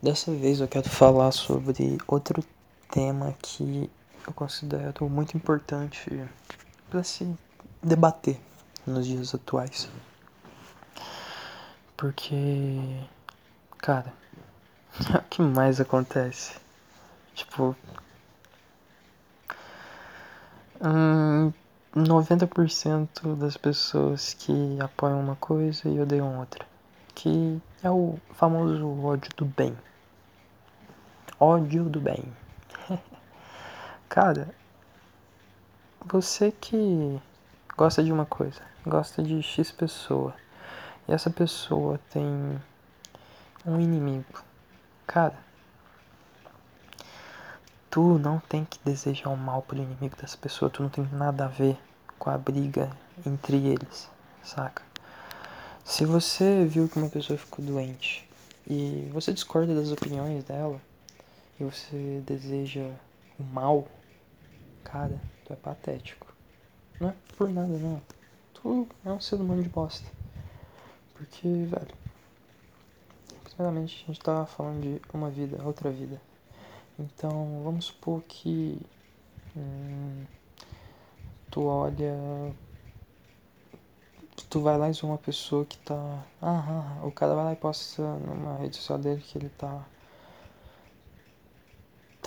Dessa 0.00 0.30
vez 0.30 0.60
eu 0.60 0.68
quero 0.68 0.88
falar 0.88 1.32
sobre 1.32 1.98
outro 2.06 2.44
tema 2.88 3.34
que 3.42 3.90
eu 4.24 4.32
considero 4.32 5.08
muito 5.08 5.36
importante 5.36 6.08
para 6.88 7.02
se 7.02 7.28
debater 7.82 8.38
nos 8.86 9.04
dias 9.04 9.34
atuais. 9.34 9.88
Porque, 11.96 12.78
cara, 13.78 14.14
o 15.18 15.22
que 15.28 15.42
mais 15.42 15.80
acontece? 15.80 16.54
Tipo, 17.34 17.74
hum, 20.80 21.52
90% 21.96 23.34
das 23.34 23.56
pessoas 23.56 24.32
que 24.32 24.78
apoiam 24.80 25.18
uma 25.18 25.34
coisa 25.34 25.88
e 25.88 25.98
odeiam 25.98 26.38
outra. 26.38 26.64
Que 27.16 27.60
é 27.82 27.90
o 27.90 28.16
famoso 28.34 29.04
ódio 29.04 29.30
do 29.36 29.44
bem. 29.44 29.76
Ódio 31.40 31.84
do 31.84 32.00
bem. 32.00 32.24
Cara, 34.08 34.52
você 36.04 36.50
que 36.50 37.20
gosta 37.76 38.02
de 38.02 38.10
uma 38.10 38.26
coisa, 38.26 38.60
gosta 38.84 39.22
de 39.22 39.40
X 39.40 39.70
pessoa, 39.70 40.34
e 41.06 41.12
essa 41.12 41.30
pessoa 41.30 42.00
tem 42.10 42.60
um 43.64 43.78
inimigo. 43.78 44.42
Cara, 45.06 45.38
tu 47.88 48.18
não 48.18 48.40
tem 48.40 48.64
que 48.64 48.80
desejar 48.84 49.30
o 49.30 49.36
mal 49.36 49.62
pro 49.62 49.76
inimigo 49.76 50.16
dessa 50.20 50.36
pessoa, 50.36 50.68
tu 50.68 50.82
não 50.82 50.90
tem 50.90 51.08
nada 51.12 51.44
a 51.44 51.48
ver 51.48 51.78
com 52.18 52.30
a 52.30 52.36
briga 52.36 52.90
entre 53.24 53.64
eles, 53.64 54.10
saca? 54.42 54.82
Se 55.84 56.04
você 56.04 56.64
viu 56.64 56.88
que 56.88 56.98
uma 56.98 57.08
pessoa 57.08 57.38
ficou 57.38 57.64
doente 57.64 58.28
e 58.68 59.08
você 59.12 59.32
discorda 59.32 59.72
das 59.72 59.92
opiniões 59.92 60.42
dela 60.42 60.80
e 61.58 61.64
você 61.64 62.22
deseja 62.24 62.94
o 63.38 63.42
mal, 63.42 63.86
cara, 64.84 65.20
tu 65.44 65.52
é 65.52 65.56
patético. 65.56 66.32
Não 67.00 67.10
é 67.10 67.14
por 67.36 67.48
nada 67.48 67.76
não. 67.78 68.00
Tu 68.54 68.88
é 69.04 69.10
um 69.10 69.20
ser 69.20 69.36
humano 69.36 69.62
de 69.62 69.68
bosta. 69.68 70.08
Porque, 71.14 71.48
velho, 71.48 71.94
primeiramente 73.44 74.04
a 74.04 74.06
gente 74.06 74.20
tá 74.20 74.46
falando 74.46 74.82
de 74.82 75.00
uma 75.12 75.30
vida, 75.30 75.62
outra 75.64 75.90
vida. 75.90 76.20
Então, 76.98 77.62
vamos 77.64 77.86
supor 77.86 78.22
que 78.22 78.80
hum, 79.56 80.24
tu 81.50 81.64
olha. 81.64 82.14
Tu 84.48 84.60
vai 84.60 84.78
lá 84.78 84.88
e 84.90 84.94
uma 85.02 85.18
pessoa 85.18 85.64
que 85.64 85.76
tá. 85.78 86.24
Ah, 86.40 86.98
ah, 87.02 87.06
o 87.06 87.12
cara 87.12 87.34
vai 87.34 87.44
lá 87.44 87.52
e 87.52 87.56
posta 87.56 88.02
numa 88.02 88.56
rede 88.58 88.76
social 88.76 88.98
dele 88.98 89.20
que 89.20 89.36
ele 89.38 89.48
tá. 89.50 89.84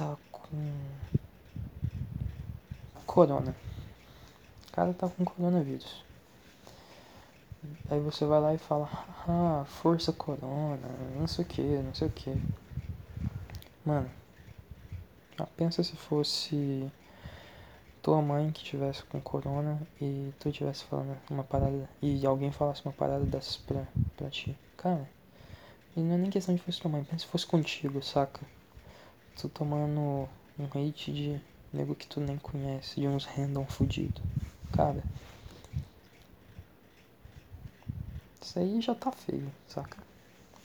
Tá 0.01 0.17
com. 0.31 0.73
Corona. 3.05 3.55
O 4.67 4.71
cara 4.71 4.93
tá 4.95 5.07
com 5.07 5.23
coronavírus. 5.23 6.03
Aí 7.87 7.99
você 7.99 8.25
vai 8.25 8.41
lá 8.41 8.51
e 8.51 8.57
fala, 8.57 8.89
ah, 9.27 9.63
força 9.67 10.11
corona, 10.11 10.87
não 11.15 11.27
sei 11.27 11.45
o 11.45 11.47
que, 11.47 11.61
não 11.61 11.93
sei 11.93 12.07
o 12.07 12.11
que. 12.11 12.33
Mano, 13.85 14.09
pensa 15.55 15.83
se 15.83 15.95
fosse 15.95 16.91
tua 18.01 18.23
mãe 18.23 18.51
que 18.51 18.63
tivesse 18.63 19.03
com 19.03 19.21
corona 19.21 19.79
e 20.01 20.33
tu 20.39 20.51
tivesse 20.51 20.83
falando 20.85 21.15
uma 21.29 21.43
parada 21.43 21.87
e 22.01 22.25
alguém 22.25 22.51
falasse 22.51 22.83
uma 22.83 22.93
parada 22.93 23.23
dessas 23.23 23.57
pra, 23.57 23.85
pra 24.17 24.31
ti. 24.31 24.57
Cara, 24.77 25.07
e 25.95 25.99
não 25.99 26.15
é 26.15 26.17
nem 26.17 26.31
questão 26.31 26.55
de 26.55 26.61
fosse 26.63 26.81
tua 26.81 26.89
mãe, 26.89 27.03
pensa 27.03 27.19
se 27.19 27.27
fosse 27.27 27.45
contigo, 27.45 28.01
saca? 28.01 28.41
Tu 29.35 29.49
tomando 29.49 30.29
um 30.57 30.65
hate 30.65 31.11
de 31.11 31.41
nego 31.73 31.95
que 31.95 32.07
tu 32.07 32.19
nem 32.19 32.37
conhece, 32.37 32.99
de 32.99 33.07
uns 33.07 33.25
random 33.25 33.65
fudido. 33.65 34.21
Cara, 34.71 35.03
isso 38.41 38.59
aí 38.59 38.81
já 38.81 38.93
tá 38.95 39.11
feio, 39.11 39.51
saca? 39.67 39.97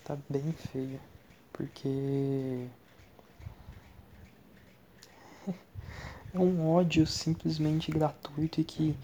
Tá 0.05 0.17
bem 0.29 0.53
feio. 0.53 1.01
Porque 1.53 2.69
é 6.35 6.39
um 6.39 6.71
ódio 6.71 7.07
simplesmente 7.07 7.91
gratuito 7.91 8.61
e 8.61 8.65
que 8.65 8.97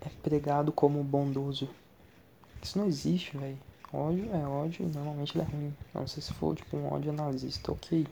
é 0.00 0.08
pregado 0.22 0.72
como 0.72 1.02
bondoso. 1.02 1.68
Isso 2.62 2.78
não 2.78 2.86
existe, 2.86 3.36
velho. 3.36 3.58
Ódio 3.92 4.34
é 4.34 4.46
ódio 4.46 4.84
e 4.84 4.86
normalmente 4.96 5.36
ele 5.36 5.44
é 5.44 5.48
ruim. 5.50 5.74
Não 5.94 6.06
sei 6.06 6.22
se 6.22 6.32
for 6.32 6.56
tipo 6.56 6.76
um 6.76 6.92
ódio 6.92 7.12
nazista, 7.12 7.72
ok. 7.72 8.06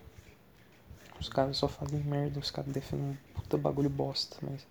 Os 1.23 1.29
caras 1.29 1.57
só 1.57 1.69
fazem 1.69 2.01
merda, 2.01 2.41
os 2.41 2.51
caras 2.51 2.73
defendem 2.73 3.11
um 3.11 3.17
puta 3.33 3.57
bagulho 3.57 3.89
bosta, 3.89 4.37
mas. 4.43 4.67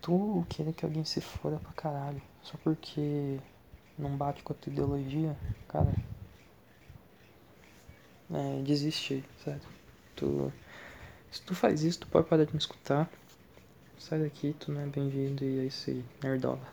Tu 0.00 0.46
querer 0.48 0.72
que 0.72 0.84
alguém 0.84 1.04
se 1.04 1.20
foda 1.20 1.58
pra 1.58 1.72
caralho 1.72 2.22
só 2.44 2.56
porque 2.62 3.40
não 3.98 4.16
bate 4.16 4.40
com 4.44 4.52
a 4.52 4.56
tua 4.56 4.72
ideologia, 4.72 5.36
cara. 5.66 5.92
É, 8.30 8.62
desiste 8.62 9.24
certo? 9.42 9.66
Tu 10.14 10.52
se 11.32 11.42
tu 11.42 11.56
faz 11.56 11.82
isso, 11.82 11.98
tu 11.98 12.06
pode 12.06 12.28
parar 12.28 12.44
de 12.44 12.52
me 12.52 12.58
escutar. 12.60 13.10
Sai 13.98 14.20
daqui, 14.20 14.54
tu 14.60 14.70
não 14.70 14.80
é 14.80 14.86
bem-vindo 14.86 15.44
e 15.44 15.58
é 15.58 15.64
isso 15.64 15.90
aí, 15.90 16.04
nerdola. 16.22 16.72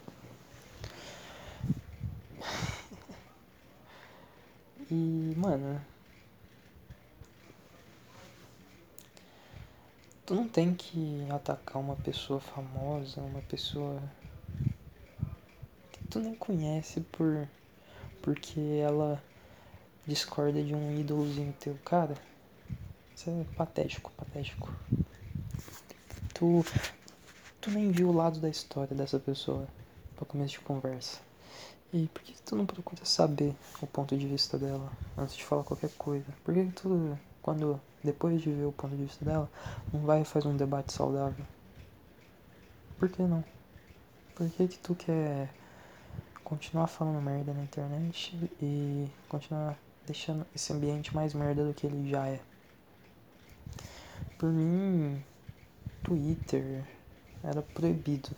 E, 4.92 5.34
mano. 5.36 5.82
Tu 10.28 10.36
não 10.36 10.46
tem 10.46 10.74
que 10.74 11.26
atacar 11.32 11.82
uma 11.82 11.96
pessoa 11.96 12.42
famosa, 12.42 13.22
uma 13.22 13.42
pessoa 13.44 14.04
que 15.90 16.04
tu 16.10 16.20
nem 16.20 16.36
conhece 16.36 17.00
por 17.00 17.48
porque 18.22 18.60
ela 18.60 19.24
discorda 20.06 20.62
de 20.62 20.76
um 20.76 21.00
ídolozinho 21.00 21.56
teu, 21.58 21.80
cara. 21.86 22.14
Isso 23.16 23.30
é 23.30 23.46
patético, 23.56 24.12
patético. 24.18 24.70
Tu, 26.34 26.66
tu 27.62 27.72
nem 27.72 27.90
viu 27.90 28.10
o 28.10 28.14
lado 28.14 28.42
da 28.42 28.50
história 28.50 28.94
dessa 28.94 29.18
pessoa 29.18 29.66
para 30.14 30.26
começo 30.26 30.56
de 30.56 30.60
conversa. 30.60 31.22
E 31.94 32.06
por 32.10 32.22
que 32.22 32.34
tu 32.42 32.54
não 32.54 32.66
procura 32.66 33.06
saber 33.06 33.56
o 33.82 33.88
ponto 33.88 34.18
de 34.18 34.28
vista 34.28 34.58
dela 34.58 34.92
antes 35.18 35.38
de 35.38 35.46
falar 35.46 35.64
qualquer 35.64 35.92
coisa? 35.92 36.26
Por 36.44 36.54
que 36.54 36.66
tu, 36.74 37.18
quando 37.48 37.80
depois 38.04 38.42
de 38.42 38.52
ver 38.52 38.66
o 38.66 38.74
ponto 38.74 38.94
de 38.94 39.06
vista 39.06 39.24
dela, 39.24 39.50
não 39.94 40.02
vai 40.02 40.20
e 40.20 40.26
faz 40.26 40.46
um 40.46 40.58
debate 40.58 40.92
saudável? 40.92 41.46
Por 43.00 43.08
que 43.08 43.22
não? 43.22 43.42
Por 44.36 44.50
que 44.50 44.68
que 44.68 44.78
tu 44.80 44.94
quer 44.94 45.50
continuar 46.44 46.88
falando 46.88 47.22
merda 47.22 47.54
na 47.54 47.64
internet 47.64 48.38
e 48.62 49.10
continuar 49.30 49.80
deixando 50.06 50.46
esse 50.54 50.74
ambiente 50.74 51.16
mais 51.16 51.34
merda 51.34 51.66
do 51.66 51.74
que 51.74 51.88
ele 51.88 52.10
já 52.10 52.28
é? 52.28 52.42
Por 54.38 54.50
mim, 54.50 55.24
Twitter 56.04 56.84
era 57.42 57.62
proibido 57.62 58.32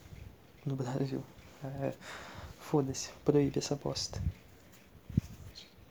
no 0.64 0.76
Brasil. 0.76 1.24
É, 1.64 1.94
Foda-se, 2.60 3.10
proíbe 3.26 3.58
essa 3.58 3.76
bosta. 3.76 4.22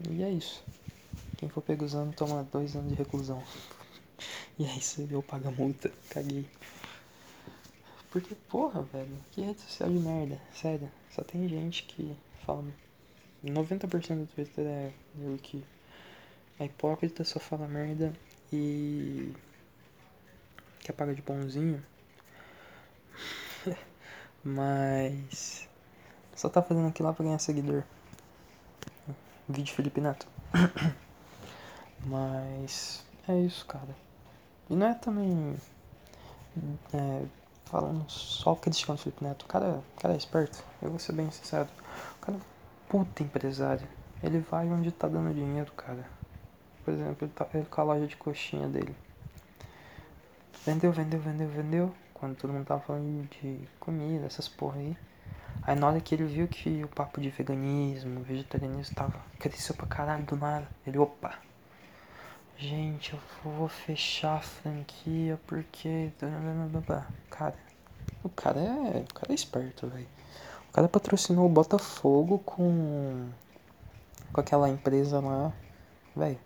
E 0.09 0.23
é 0.23 0.31
isso. 0.31 0.63
Quem 1.39 1.49
for 1.49 1.63
pego 1.63 1.85
usando 1.85 2.13
toma 2.15 2.43
dois 2.53 2.75
anos 2.75 2.91
de 2.91 2.97
reclusão. 2.97 3.43
E 4.59 4.67
é 4.67 4.77
isso, 4.77 5.07
eu 5.09 5.23
pago 5.23 5.49
a 5.49 5.53
multa. 5.53 5.91
Caguei. 6.11 6.45
Porque, 8.11 8.35
porra, 8.35 8.83
velho, 8.83 9.17
que 9.31 9.43
rede 9.43 9.61
social 9.61 9.89
de 9.89 10.01
merda. 10.01 10.41
Sério, 10.53 10.91
só 11.13 11.23
tem 11.23 11.49
gente 11.49 11.85
que 11.85 12.17
fala. 12.45 12.65
90% 13.45 14.17
do 14.17 14.27
Twitter 14.27 14.67
é 14.67 14.93
eu 15.21 15.39
que 15.41 15.65
é 16.59 16.65
hipócrita, 16.65 17.23
só 17.23 17.39
fala 17.39 17.69
merda 17.69 18.13
e 18.53 19.33
que 20.81 20.91
apaga 20.91 21.15
de 21.15 21.23
bonzinho. 21.23 21.81
Mas 24.43 25.69
só 26.35 26.49
tá 26.49 26.61
fazendo 26.63 26.89
aquilo 26.89 27.09
lá 27.09 27.15
pra 27.15 27.25
ganhar 27.25 27.39
seguidor. 27.39 27.85
Vídeo 29.49 29.73
Felipe 29.73 30.01
Neto. 30.01 30.27
Mas 32.05 33.05
é 33.29 33.39
isso, 33.41 33.67
cara. 33.67 33.95
E 34.71 34.75
não 34.75 34.87
é 34.87 34.95
também 34.95 35.57
é, 36.93 37.25
falando 37.67 38.09
só 38.11 38.55
criticando 38.55 38.99
o 38.99 39.03
Felipe 39.03 39.25
Neto. 39.25 39.45
O 39.45 39.49
cara, 39.49 39.83
o 39.97 40.01
cara 40.01 40.15
é 40.15 40.17
esperto, 40.17 40.63
eu 40.83 40.91
vou 40.91 40.99
ser 40.99 41.13
bem 41.13 41.31
sincero. 41.31 41.69
O 42.17 42.21
cara 42.21 42.39
é 42.39 42.41
puta 42.89 43.23
empresário. 43.23 43.87
Ele 44.23 44.41
vai 44.41 44.69
onde 44.69 44.91
tá 44.91 45.09
dando 45.09 45.33
dinheiro, 45.35 45.73
cara. 45.73 46.05
Por 46.85 46.93
exemplo, 46.93 47.25
ele, 47.27 47.33
tá, 47.33 47.47
ele 47.55 47.67
com 47.67 47.81
a 47.81 47.85
loja 47.85 48.07
de 48.07 48.17
coxinha 48.17 48.67
dele. 48.67 48.95
Vendeu, 50.65 50.93
vendeu, 50.93 51.21
vendeu, 51.21 51.49
vendeu. 51.49 51.95
Quando 52.15 52.37
todo 52.37 52.53
mundo 52.53 52.67
tava 52.67 52.81
falando 52.81 53.29
de 53.29 53.69
comida, 53.79 54.27
essas 54.27 54.49
porra 54.49 54.79
aí. 54.79 54.97
Aí 55.63 55.79
na 55.79 55.87
hora 55.87 56.01
que 56.01 56.15
ele 56.15 56.25
viu 56.25 56.49
que 56.49 56.83
o 56.83 56.89
papo 56.89 57.21
de 57.21 57.31
veganismo, 57.31 58.23
vegetarianismo 58.23 58.95
tava, 58.95 59.21
cresceu 59.39 59.75
pra 59.75 59.87
caralho 59.87 60.25
do 60.25 60.37
nada. 60.37 60.67
Ele, 60.87 60.99
opa, 60.99 61.39
Gente, 62.61 63.15
eu 63.15 63.21
vou 63.53 63.69
fechar 63.69 64.39
a 64.39 64.41
franquia 64.41 65.39
porque. 65.47 66.11
Cara, 67.31 67.55
o 68.25 68.29
cara 68.29 68.59
é. 68.59 69.05
O 69.09 69.15
cara 69.15 69.31
é 69.31 69.35
esperto, 69.35 69.87
velho. 69.87 70.09
O 70.69 70.73
cara 70.73 70.89
patrocinou 70.89 71.47
o 71.47 71.49
Botafogo 71.49 72.41
com. 72.41 73.29
com 74.33 74.41
aquela 74.41 74.69
empresa 74.69 75.21
lá. 75.21 75.53
Velho. 76.17 76.39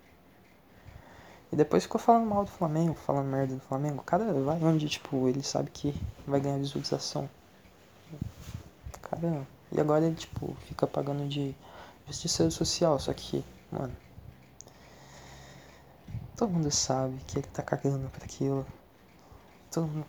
E 1.51 1.55
depois 1.55 1.81
ficou 1.81 1.99
falando 1.99 2.27
mal 2.27 2.45
do 2.45 2.51
Flamengo, 2.51 2.93
falando 2.93 3.25
merda 3.25 3.55
do 3.55 3.61
Flamengo. 3.61 4.01
O 4.01 4.03
cara 4.03 4.31
vai 4.33 4.63
onde, 4.63 4.87
tipo, 4.87 5.27
ele 5.27 5.41
sabe 5.41 5.71
que 5.71 5.99
vai 6.27 6.39
ganhar 6.39 6.59
visualização. 6.59 7.27
Cara. 9.01 9.47
E 9.71 9.81
agora 9.81 10.05
ele, 10.05 10.15
tipo, 10.15 10.55
fica 10.67 10.85
pagando 10.85 11.27
de 11.27 11.55
justiça 12.05 12.51
social, 12.51 12.99
só 12.99 13.11
que, 13.13 13.43
mano. 13.71 13.95
Todo 16.37 16.51
mundo 16.51 16.71
sabe 16.71 17.15
que 17.27 17.39
ele 17.39 17.47
tá 17.47 17.61
cagando 17.61 18.09
pra 18.09 18.25
aquilo. 18.25 18.65
Todo 19.71 19.87
mundo. 19.87 20.05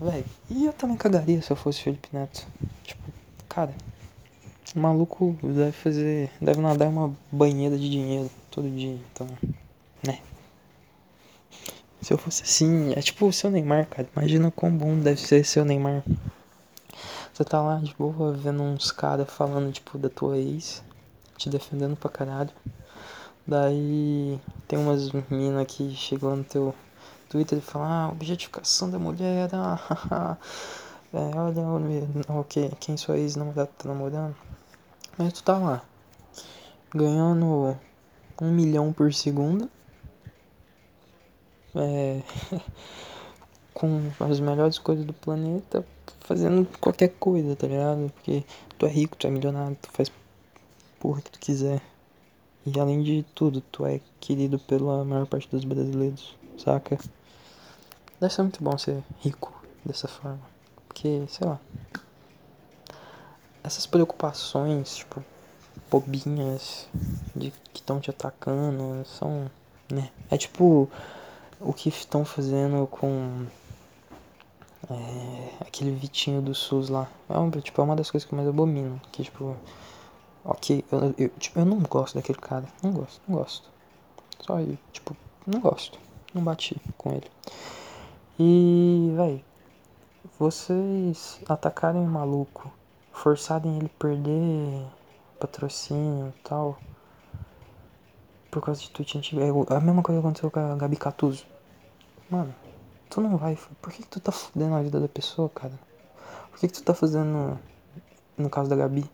Véi, 0.00 0.24
e 0.50 0.66
eu 0.66 0.72
também 0.72 0.96
cagaria 0.96 1.40
se 1.42 1.50
eu 1.50 1.56
fosse 1.56 1.80
Felipe 1.80 2.08
Neto. 2.12 2.46
Tipo, 2.82 3.02
cara. 3.48 3.74
O 4.74 4.78
maluco 4.78 5.36
deve 5.42 5.72
fazer. 5.72 6.30
Deve 6.40 6.60
nadar 6.60 6.88
uma 6.88 7.14
banheira 7.30 7.78
de 7.78 7.88
dinheiro 7.88 8.30
todo 8.50 8.68
dia, 8.68 8.98
então. 9.12 9.28
Né? 10.04 10.20
Se 12.00 12.12
eu 12.12 12.18
fosse 12.18 12.42
assim, 12.42 12.92
é 12.92 13.00
tipo 13.00 13.26
o 13.26 13.32
seu 13.32 13.50
Neymar, 13.50 13.86
cara. 13.86 14.08
Imagina 14.16 14.50
quão 14.50 14.76
bom 14.76 14.98
deve 14.98 15.20
ser 15.20 15.44
seu 15.44 15.64
Neymar. 15.64 16.02
Você 17.32 17.44
tá 17.44 17.60
lá 17.62 17.78
de 17.78 17.94
boa 17.94 18.32
vendo 18.32 18.62
uns 18.62 18.92
caras 18.92 19.28
falando, 19.28 19.72
tipo, 19.72 19.98
da 19.98 20.08
tua 20.08 20.38
ex, 20.38 20.84
te 21.36 21.48
defendendo 21.48 21.96
pra 21.96 22.10
caralho. 22.10 22.50
Daí 23.46 24.40
tem 24.66 24.78
umas 24.78 25.12
minas 25.30 25.66
que 25.66 25.94
chegam 25.94 26.36
no 26.36 26.44
teu 26.44 26.74
Twitter 27.28 27.58
e 27.58 27.60
falam, 27.60 27.88
ah, 27.88 28.08
objetificação 28.10 28.90
da 28.90 28.98
mulher, 28.98 29.50
ah, 29.52 30.36
é, 31.12 31.18
olha 31.36 32.40
okay, 32.40 32.70
quem 32.80 32.96
sua 32.96 33.18
ex-namorada 33.18 33.70
tá 33.78 33.88
namorando. 33.88 34.34
Mas 35.18 35.32
tu 35.34 35.42
tá 35.42 35.58
lá, 35.58 35.82
ganhando 36.94 37.76
um 38.40 38.50
milhão 38.50 38.92
por 38.92 39.12
segundo 39.12 39.70
é, 41.74 42.22
com 43.74 44.10
as 44.20 44.40
melhores 44.40 44.78
coisas 44.78 45.04
do 45.04 45.12
planeta, 45.12 45.84
fazendo 46.20 46.66
qualquer 46.80 47.08
coisa, 47.18 47.56
tá 47.56 47.66
ligado? 47.66 48.12
Porque 48.14 48.44
tu 48.78 48.86
é 48.86 48.88
rico, 48.88 49.16
tu 49.16 49.26
é 49.26 49.30
milionário, 49.30 49.76
tu 49.80 49.90
faz 49.90 50.10
porra 51.00 51.20
que 51.20 51.30
tu 51.30 51.38
quiser. 51.38 51.82
E 52.66 52.80
além 52.80 53.02
de 53.02 53.24
tudo, 53.34 53.60
tu 53.60 53.84
é 53.84 54.00
querido 54.20 54.58
pela 54.58 55.04
maior 55.04 55.26
parte 55.26 55.48
dos 55.50 55.64
brasileiros, 55.64 56.34
saca? 56.58 56.98
Deve 58.20 58.32
ser 58.32 58.42
muito 58.42 58.64
bom 58.64 58.78
ser 58.78 59.02
rico 59.20 59.52
dessa 59.84 60.08
forma. 60.08 60.40
Porque, 60.86 61.24
sei 61.28 61.46
lá. 61.46 61.60
Essas 63.62 63.86
preocupações, 63.86 64.96
tipo, 64.96 65.22
bobinhas 65.90 66.88
de 67.36 67.50
que 67.72 67.80
estão 67.80 68.00
te 68.00 68.10
atacando, 68.10 69.04
são. 69.06 69.50
né? 69.90 70.10
É 70.30 70.36
tipo 70.36 70.88
o 71.60 71.72
que 71.72 71.88
estão 71.88 72.24
fazendo 72.24 72.86
com 72.86 73.46
é, 74.90 75.50
aquele 75.60 75.92
Vitinho 75.92 76.42
do 76.42 76.54
SUS 76.54 76.88
lá. 76.88 77.08
É, 77.28 77.38
um, 77.38 77.50
tipo, 77.50 77.80
é 77.80 77.84
uma 77.84 77.96
das 77.96 78.10
coisas 78.10 78.26
que 78.26 78.34
eu 78.34 78.36
mais 78.36 78.48
abomino. 78.48 79.00
Que, 79.12 79.22
tipo, 79.24 79.56
ok, 80.44 80.84
eu, 80.92 81.14
eu, 81.18 81.28
tipo, 81.30 81.58
eu 81.58 81.64
não 81.64 81.78
gosto 81.80 82.14
daquele 82.14 82.38
cara. 82.38 82.66
Não 82.82 82.92
gosto, 82.92 83.20
não 83.26 83.36
gosto. 83.36 83.70
Só 84.40 84.60
eu, 84.60 84.76
tipo, 84.92 85.16
não 85.46 85.60
gosto. 85.60 85.98
Não 86.34 86.42
bati 86.42 86.80
com 86.98 87.12
ele. 87.12 87.30
E, 88.38 89.12
véi, 89.16 89.44
vocês 90.38 91.40
atacarem 91.48 92.02
o 92.02 92.10
maluco, 92.10 92.72
forçarem 93.12 93.76
ele 93.76 93.88
perder 93.88 94.84
patrocínio 95.38 96.34
e 96.36 96.42
tal, 96.42 96.78
por 98.50 98.62
causa 98.62 98.80
de 98.80 98.90
tweet 98.90 99.16
antigo. 99.16 99.40
É 99.40 99.76
a 99.76 99.80
mesma 99.80 100.02
coisa 100.02 100.20
que 100.20 100.26
aconteceu 100.26 100.50
com 100.50 100.60
a 100.60 100.74
Gabi 100.76 100.96
Catuso. 100.96 101.46
Mano, 102.28 102.54
tu 103.08 103.20
não 103.20 103.36
vai. 103.36 103.56
Por 103.80 103.92
que, 103.92 104.02
que 104.02 104.08
tu 104.08 104.20
tá 104.20 104.32
fudendo 104.32 104.74
a 104.74 104.82
vida 104.82 104.98
da 104.98 105.08
pessoa, 105.08 105.48
cara? 105.48 105.78
Por 106.50 106.58
que, 106.58 106.68
que 106.68 106.74
tu 106.74 106.82
tá 106.82 106.94
fazendo. 106.94 107.58
No 108.36 108.50
caso 108.50 108.68
da 108.68 108.74
Gabi, 108.74 109.08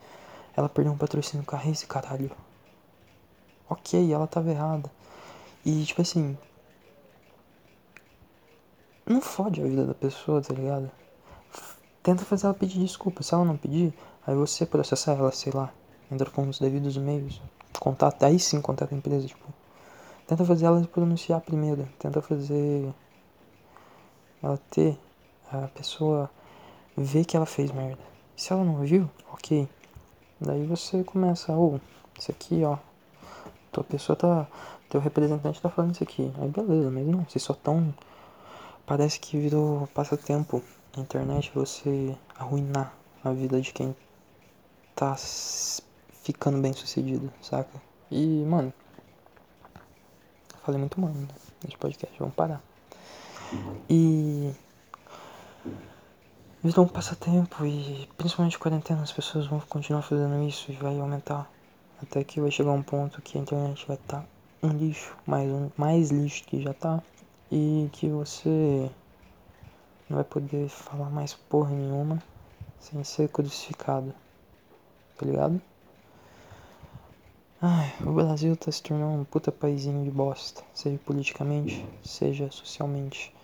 ela 0.60 0.68
perdeu 0.68 0.92
um 0.92 0.96
patrocínio 0.96 1.44
Race, 1.48 1.86
caralho. 1.86 2.30
Ok, 3.68 4.12
ela 4.12 4.26
tava 4.26 4.50
errada. 4.50 4.90
E 5.64 5.84
tipo 5.84 6.02
assim. 6.02 6.36
Não 9.06 9.20
fode 9.20 9.60
a 9.60 9.64
vida 9.64 9.86
da 9.86 9.94
pessoa, 9.94 10.40
tá 10.40 10.54
ligado? 10.54 10.90
Tenta 12.02 12.24
fazer 12.24 12.46
ela 12.46 12.54
pedir 12.54 12.78
desculpa. 12.78 13.22
Se 13.22 13.34
ela 13.34 13.44
não 13.44 13.56
pedir, 13.56 13.92
aí 14.26 14.34
você 14.34 14.64
processa 14.64 15.12
ela, 15.12 15.32
sei 15.32 15.52
lá. 15.52 15.72
Entra 16.10 16.30
com 16.30 16.48
os 16.48 16.58
devidos 16.58 16.96
meios. 16.96 17.40
Contata, 17.78 18.26
aí 18.26 18.38
sim 18.38 18.60
contata 18.60 18.94
a 18.94 18.98
empresa, 18.98 19.26
tipo. 19.26 19.46
Tenta 20.26 20.44
fazer 20.44 20.66
ela 20.66 20.80
pronunciar 20.86 21.40
primeiro. 21.40 21.88
Tenta 21.98 22.20
fazer 22.22 22.92
ela 24.42 24.58
ter 24.70 24.98
a 25.50 25.68
pessoa 25.68 26.30
ver 26.96 27.24
que 27.24 27.36
ela 27.36 27.46
fez 27.46 27.70
merda. 27.72 28.02
Se 28.36 28.52
ela 28.52 28.64
não 28.64 28.76
viu, 28.80 29.10
ok. 29.32 29.68
Daí 30.40 30.64
você 30.66 31.04
começa, 31.04 31.52
ou 31.52 31.74
oh, 31.74 32.18
isso 32.18 32.30
aqui, 32.30 32.64
ó. 32.64 32.78
Tua 33.70 33.84
pessoa 33.84 34.16
tá. 34.16 34.46
Teu 34.88 35.00
representante 35.00 35.60
tá 35.60 35.68
falando 35.68 35.94
isso 35.94 36.02
aqui. 36.02 36.32
Aí 36.40 36.48
beleza, 36.48 36.90
mas 36.90 37.06
não, 37.06 37.24
vocês 37.24 37.42
só 37.42 37.52
tão. 37.52 37.94
Parece 38.86 39.20
que 39.20 39.38
virou 39.38 39.86
passatempo 39.88 40.62
na 40.96 41.02
internet 41.02 41.52
você 41.54 42.16
arruinar 42.36 42.92
a 43.22 43.30
vida 43.32 43.60
de 43.60 43.72
quem 43.72 43.94
tá 44.94 45.14
ficando 46.24 46.60
bem 46.60 46.72
sucedido, 46.72 47.30
saca? 47.40 47.80
E, 48.10 48.44
mano. 48.44 48.72
Falei 50.64 50.80
muito 50.80 51.00
mano 51.00 51.28
nesse 51.62 51.76
podcast, 51.76 52.18
vamos 52.18 52.34
parar. 52.34 52.62
E. 53.88 54.52
Virou 56.62 56.84
um 56.84 56.88
passatempo 56.88 57.64
e 57.64 58.06
principalmente 58.18 58.58
quarentena 58.58 59.00
as 59.00 59.10
pessoas 59.10 59.46
vão 59.46 59.60
continuar 59.60 60.02
fazendo 60.02 60.46
isso 60.46 60.70
e 60.70 60.74
vai 60.74 61.00
aumentar. 61.00 61.50
Até 62.02 62.22
que 62.22 62.38
vai 62.38 62.50
chegar 62.50 62.72
um 62.72 62.82
ponto 62.82 63.22
que 63.22 63.38
a 63.38 63.40
internet 63.40 63.86
vai 63.86 63.96
estar 63.96 64.20
tá 64.20 64.26
um 64.62 64.68
lixo, 64.68 65.16
mais, 65.24 65.50
um, 65.50 65.70
mais 65.74 66.10
lixo 66.10 66.44
que 66.44 66.60
já 66.62 66.74
tá. 66.74 67.02
E 67.50 67.88
que 67.92 68.10
você 68.10 68.90
não 70.06 70.16
vai 70.16 70.24
poder 70.24 70.68
falar 70.68 71.08
mais 71.08 71.32
porra 71.32 71.70
nenhuma 71.70 72.22
sem 72.78 73.02
ser 73.04 73.30
crucificado. 73.30 74.12
Tá 75.16 75.24
ligado? 75.24 75.62
Ai, 77.62 77.90
o 78.04 78.12
Brasil 78.12 78.54
tá 78.54 78.70
se 78.70 78.82
tornando 78.82 79.22
um 79.22 79.24
puta 79.24 79.50
paizinho 79.50 80.04
de 80.04 80.10
bosta, 80.10 80.62
seja 80.74 81.00
politicamente, 81.06 81.86
seja 82.04 82.50
socialmente. 82.50 83.34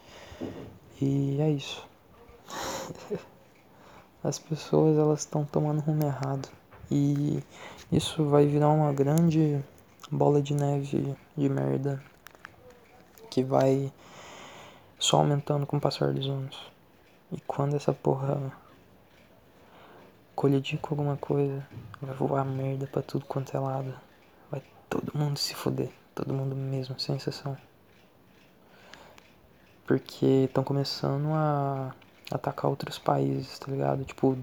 E 1.01 1.41
é 1.41 1.51
isso. 1.51 1.96
As 4.23 4.39
pessoas 4.39 4.99
elas 4.99 5.21
estão 5.21 5.45
tomando 5.45 5.81
rumo 5.81 6.05
errado. 6.05 6.49
E 6.91 7.43
isso 7.91 8.25
vai 8.25 8.47
virar 8.47 8.69
uma 8.69 8.93
grande 8.93 9.63
bola 10.11 10.41
de 10.41 10.55
neve 10.55 11.17
de 11.37 11.49
merda 11.49 12.03
que 13.31 13.43
vai 13.43 13.93
só 14.99 15.19
aumentando 15.19 15.67
com 15.67 15.77
o 15.77 15.81
passar 15.81 16.13
dos 16.13 16.27
anos. 16.27 16.57
E 17.33 17.41
quando 17.41 17.77
essa 17.77 17.93
porra 17.93 18.53
colidir 20.35 20.79
com 20.79 20.95
alguma 20.95 21.17
coisa, 21.17 21.67
vai 22.01 22.15
voar 22.15 22.45
merda 22.45 22.87
pra 22.87 23.03
tudo 23.03 23.27
quanto 23.27 23.57
é 23.57 23.61
lado. 23.61 23.95
Vai 24.51 24.63
todo 24.89 25.17
mundo 25.17 25.39
se 25.39 25.55
foder. 25.55 25.91
Todo 26.15 26.33
mundo 26.33 26.55
mesmo, 26.55 26.99
sem 26.99 27.17
exceção. 27.17 27.57
Porque 29.87 30.45
estão 30.45 30.65
começando 30.65 31.29
a 31.33 31.95
atacar 32.31 32.71
outros 32.71 32.99
países, 32.99 33.59
tá 33.59 33.71
ligado? 33.71 34.05
Tipo, 34.05 34.37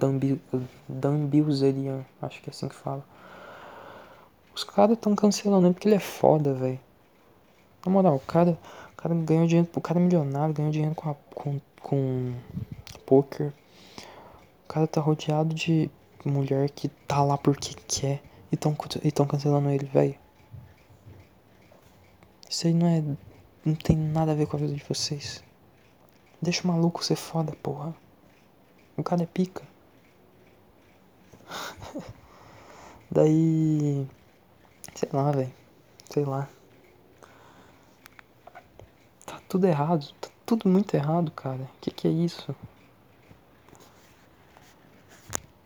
Dan 0.88 1.28
Bilzerian, 1.28 2.06
acho 2.22 2.42
que 2.42 2.50
é 2.50 2.52
assim 2.52 2.68
que 2.68 2.76
fala. 2.76 3.04
Os 4.56 4.64
caras 4.64 4.96
estão 4.96 5.16
cancelando 5.16 5.68
ele 5.68 5.74
porque 5.74 5.88
ele 5.88 5.96
é 5.96 6.00
foda, 6.00 6.54
velho. 6.54 6.80
Na 7.86 7.92
moral, 7.92 8.16
o 8.16 8.20
cara, 8.20 8.58
o 8.92 8.96
cara 8.96 9.16
ganhou 9.16 9.48
dinheiro, 9.48 9.70
o 9.76 9.82
cara 9.82 10.00
é 10.00 10.04
milionário, 10.04 10.54
ganhou 10.54 10.72
dinheiro 10.72 10.96
com, 10.96 11.10
a, 11.10 11.16
com, 11.34 11.60
com 11.82 12.34
poker. 13.06 13.52
O 14.66 14.68
cara 14.68 14.88
tá 14.88 15.02
rodeado 15.02 15.54
de 15.54 15.90
mulher 16.24 16.70
que 16.70 16.88
tá 16.88 17.24
lá 17.24 17.38
porque 17.38 17.74
quer 17.88 18.22
e 18.52 18.56
tão, 18.56 18.76
e 19.04 19.12
tão 19.12 19.26
cancelando 19.26 19.70
ele, 19.70 19.86
velho. 19.86 20.16
Isso 22.50 22.68
aí 22.68 22.74
não 22.74 22.88
é. 22.88 23.04
Não 23.66 23.76
tem 23.76 23.98
nada 23.98 24.32
a 24.32 24.36
ver 24.36 24.46
com 24.46 24.56
a 24.56 24.60
vida 24.60 24.74
de 24.74 24.84
vocês. 24.88 25.44
Deixa 26.44 26.66
o 26.66 26.68
maluco 26.68 27.02
ser 27.02 27.16
foda, 27.16 27.54
porra. 27.64 27.96
O 28.98 29.04
cara 29.04 29.24
é 29.24 29.26
pica. 29.26 29.64
Daí. 33.10 34.06
Sei 34.94 35.10
lá, 35.14 35.32
velho. 35.32 35.54
Sei 36.10 36.26
lá. 36.26 36.50
tudo 39.48 39.68
errado. 39.68 40.14
Tá 40.20 40.28
tudo 40.46 40.68
muito 40.68 40.94
errado, 40.96 41.32
cara. 41.32 41.66
Que 41.80 41.90
que 41.90 42.10
é 42.10 42.12
isso? 42.12 42.54